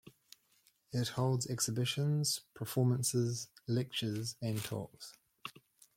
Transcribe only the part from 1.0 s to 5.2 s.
holds exhibitions, performances, lectures and talks.